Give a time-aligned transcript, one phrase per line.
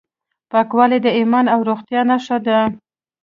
[0.51, 2.59] پاکوالی د ایمان او روغتیا نښه ده.